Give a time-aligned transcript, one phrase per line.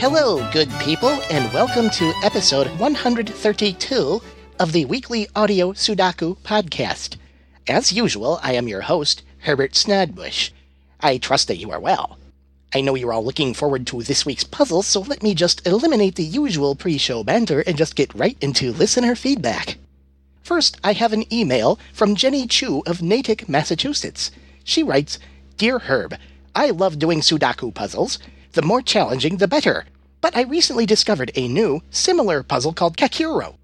[0.00, 4.22] Hello, good people, and welcome to episode 132
[4.58, 7.18] of the weekly audio Sudaku podcast.
[7.68, 10.52] As usual, I am your host, Herbert Snodbush.
[11.00, 12.18] I trust that you are well.
[12.74, 16.14] I know you're all looking forward to this week's puzzle, so let me just eliminate
[16.14, 19.76] the usual pre show banter and just get right into listener feedback.
[20.42, 24.30] First, I have an email from Jenny Chu of Natick, Massachusetts.
[24.64, 25.18] She writes
[25.58, 26.14] Dear Herb,
[26.54, 28.18] I love doing Sudaku puzzles.
[28.52, 29.84] The more challenging, the better.
[30.20, 33.56] But I recently discovered a new, similar puzzle called Kakuro.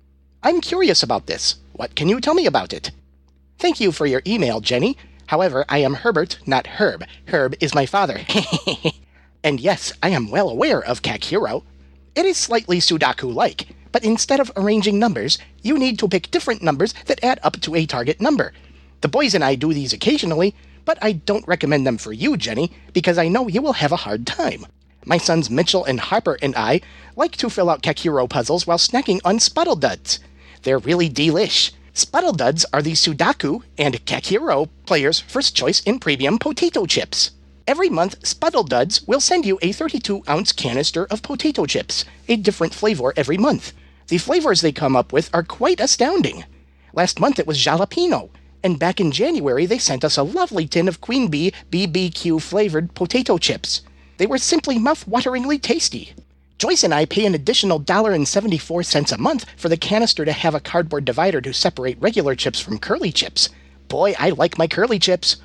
[0.42, 1.56] I'm curious about this.
[1.73, 2.92] What can you tell me about it?
[3.59, 4.96] Thank you for your email, Jenny.
[5.27, 7.05] However, I am Herbert, not Herb.
[7.29, 8.20] Herb is my father.
[9.45, 11.62] and yes, I am well aware of Kakuro.
[12.15, 16.62] It is slightly Sudoku like, but instead of arranging numbers, you need to pick different
[16.62, 18.52] numbers that add up to a target number.
[19.02, 20.54] The boys and I do these occasionally,
[20.87, 23.96] but I don't recommend them for you, Jenny, because I know you will have a
[23.96, 24.65] hard time.
[25.09, 26.80] My sons Mitchell and Harper and I
[27.15, 30.18] like to fill out Kakuro puzzles while snacking on Spuddle Duds.
[30.62, 31.71] They're really delish.
[31.95, 37.30] Spuddle Duds are the Sudoku and Kakuro players' first choice in premium potato chips.
[37.68, 42.34] Every month, Spuddle Duds will send you a 32 ounce canister of potato chips, a
[42.34, 43.74] different flavor every month.
[44.09, 46.46] The flavors they come up with are quite astounding.
[46.93, 48.30] Last month it was jalapeno,
[48.65, 52.93] and back in January they sent us a lovely tin of Queen Bee BBQ flavored
[52.95, 53.82] potato chips.
[54.18, 56.14] They were simply mouth-wateringly tasty.
[56.59, 60.60] Joyce and I pay an additional $1.74 a month for the canister to have a
[60.60, 63.50] cardboard divider to separate regular chips from curly chips.
[63.88, 65.37] Boy, I like my curly chips.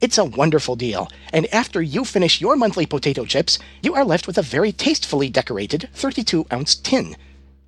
[0.00, 4.26] It's a wonderful deal, and after you finish your monthly potato chips, you are left
[4.26, 7.16] with a very tastefully decorated 32 ounce tin.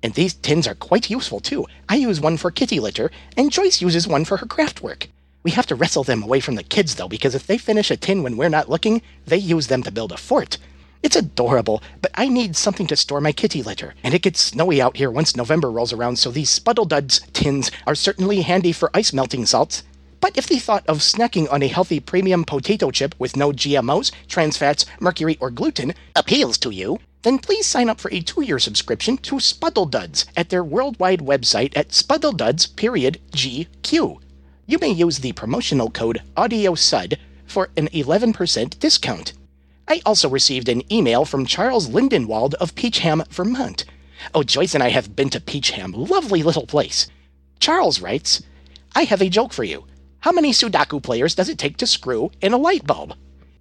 [0.03, 1.65] And these tins are quite useful too.
[1.89, 5.07] I use one for kitty litter, and Joyce uses one for her craft work.
[5.43, 7.97] We have to wrestle them away from the kids, though, because if they finish a
[7.97, 10.59] tin when we're not looking, they use them to build a fort.
[11.01, 14.79] It's adorable, but I need something to store my kitty litter, and it gets snowy
[14.79, 18.91] out here once November rolls around, so these Spuddle Duds tins are certainly handy for
[18.93, 19.81] ice melting salts.
[20.19, 24.11] But if the thought of snacking on a healthy premium potato chip with no GMOs,
[24.27, 28.59] trans fats, mercury, or gluten appeals to you, then please sign up for a two-year
[28.59, 34.19] subscription to Spuddle Duds at their worldwide website at spuddleduds period GQ
[34.65, 39.33] you may use the promotional code AudioSud for an 11% discount.
[39.87, 43.85] I also received an email from Charles Lindenwald of Peacham, Vermont.
[44.33, 45.91] Oh, Joyce and I have been to Peacham.
[45.91, 47.07] Lovely little place.
[47.59, 48.41] Charles writes,
[48.95, 49.85] I have a joke for you.
[50.19, 53.15] How many Sudoku players does it take to screw in a light bulb?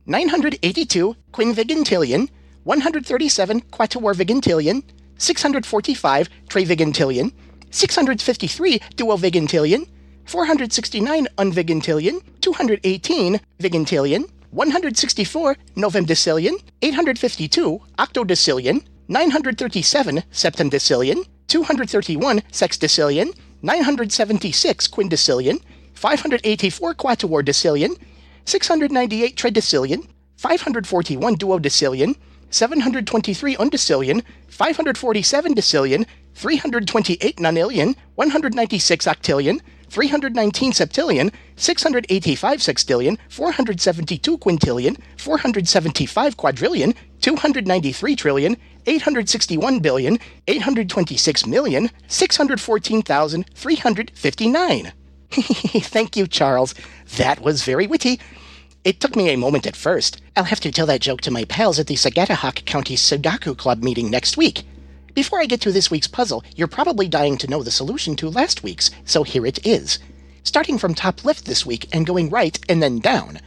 [0.06, 2.28] 982 quinvigintillion,
[2.64, 4.82] 137 quatuorvigintillion,
[5.18, 7.32] 645 trivigintillion,
[7.70, 9.86] 653 duovigintillion,
[10.30, 23.32] 469 unvigintillion, 218 vigintillion, 164 novemdecillion, 852 octodecillion, 937 septemdecillion, 231 sexdecillion,
[23.62, 25.58] 976 quindecillion,
[25.94, 27.96] 584 quatuordecillion,
[28.44, 30.04] 698 tridecillion,
[30.36, 32.14] 541 duodecillion,
[32.50, 39.58] 723 undecillion, 547 decillion, 328 nonillion, 196 octillion,
[39.90, 48.56] 319 septillion, 685 sextillion, 472 quintillion, 475 quadrillion, 293 trillion,
[48.86, 50.18] 861 billion,
[50.48, 54.92] 826 million, 614,359.
[55.30, 56.74] Thank you, Charles.
[57.16, 58.18] That was very witty.
[58.82, 60.22] It took me a moment at first.
[60.36, 63.82] I'll have to tell that joke to my pals at the Sagadahoc County Sudoku Club
[63.82, 64.62] meeting next week.
[65.14, 68.30] Before I get to this week's puzzle, you're probably dying to know the solution to
[68.30, 69.98] last week's, so here it is.
[70.44, 73.40] Starting from top left this week and going right and then down.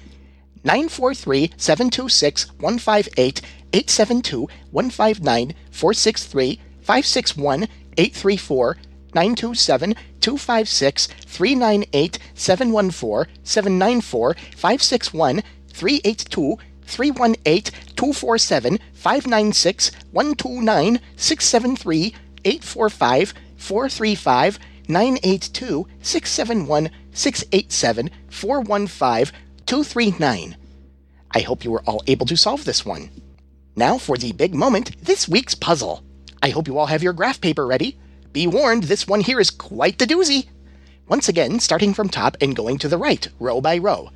[0.66, 3.42] 943 726 158
[3.74, 7.64] 872 159 463 561
[7.98, 8.78] 834
[9.14, 22.16] 927 256 398 714 794 561 382 318 247 596 129 673
[22.46, 30.58] 845 435 982 671 687 415 239.
[31.32, 33.10] I hope you were all able to solve this one.
[33.76, 36.04] Now for the big moment this week's puzzle.
[36.42, 37.98] I hope you all have your graph paper ready.
[38.34, 40.48] Be warned, this one here is quite the doozy.
[41.08, 44.10] Once again, starting from top and going to the right, row by row.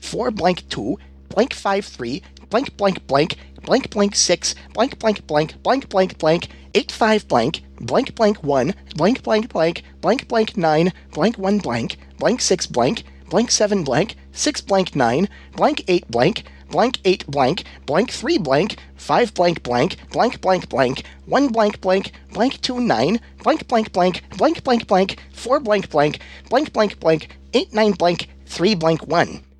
[0.00, 0.98] 4 blank 2
[1.32, 6.48] blank 5 3 blank blank blank blank blank 6 blank blank blank blank blank blank
[6.74, 11.96] 8 5 blank blank blank 1 blank blank blank blank blank 9 blank 1 blank
[12.18, 17.64] blank 6 blank blank 7 blank 6 blank 9 blank 8 blank blank 8 blank,
[17.86, 23.20] blank 3 blank, 5 blank blank, blank blank blank, 1 blank blank, blank 2 9,
[23.42, 26.18] blank blank blank, blank blank blank, 4 blank blank,
[26.48, 29.51] blank blank blank, 8 9 blank, 3 blank 1.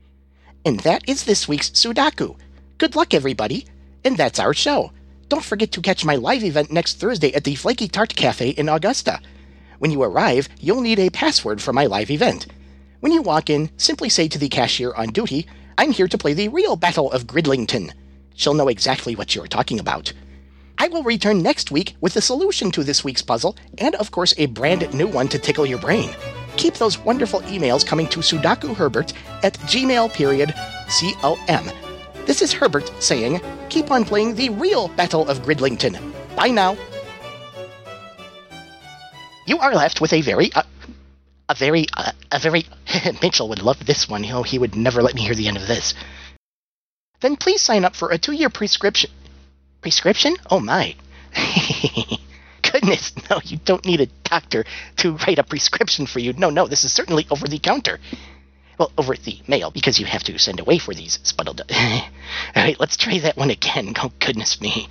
[0.64, 2.36] And that is this week's Sudoku.
[2.78, 3.66] Good luck, everybody.
[4.04, 4.92] And that's our show.
[5.28, 8.68] Don't forget to catch my live event next Thursday at the Flaky Tart Cafe in
[8.68, 9.20] Augusta.
[9.78, 12.46] When you arrive, you'll need a password for my live event.
[13.00, 15.46] When you walk in, simply say to the cashier on duty,
[15.78, 17.92] I'm here to play the real Battle of Gridlington.
[18.34, 20.12] She'll know exactly what you're talking about.
[20.78, 24.34] I will return next week with the solution to this week's puzzle, and of course
[24.38, 26.10] a brand new one to tickle your brain.
[26.56, 29.12] Keep those wonderful emails coming to sudakuherbert
[29.42, 30.54] at gmail period
[30.88, 31.70] C-O-M.
[32.26, 35.98] This is Herbert saying, keep on playing the real Battle of Gridlington.
[36.36, 36.76] Bye now.
[39.46, 40.62] You are left with a very, uh,
[41.48, 42.64] a very, uh, a very,
[43.22, 44.22] Mitchell would love this one.
[44.22, 45.94] Know, he would never let me hear the end of this.
[47.20, 49.10] Then please sign up for a two-year prescription.
[49.80, 50.36] Prescription?
[50.50, 50.94] Oh my.
[52.72, 54.64] Goodness, no, you don't need a doctor
[54.96, 56.32] to write a prescription for you.
[56.32, 58.00] No, no, this is certainly over the counter.
[58.78, 61.60] Well, over the mail, because you have to send away for these spuddled.
[61.70, 62.02] All
[62.56, 63.94] right, let's try that one again.
[64.02, 64.88] Oh, goodness me.